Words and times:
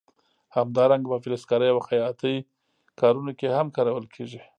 همدارنګه 0.55 1.09
په 1.11 1.17
فلزکارۍ 1.23 1.69
او 1.71 1.79
خیاطۍ 1.89 2.35
کارونو 2.99 3.31
کې 3.39 3.47
هم 3.57 3.67
کارول 3.77 4.05
کېږي. 4.15 4.41